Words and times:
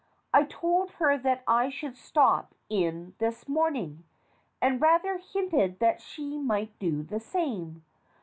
I 0.33 0.45
told 0.45 0.93
her 0.93 1.15
that 1.15 1.43
I 1.47 1.69
should 1.69 1.95
stop 1.95 2.55
in 2.71 3.13
this 3.19 3.47
morning, 3.47 4.03
and 4.59 4.81
rather 4.81 5.19
hinted 5.19 5.77
that 5.77 6.01
she 6.01 6.39
might 6.39 6.79
do 6.79 7.03
the 7.03 7.19
same. 7.19 7.83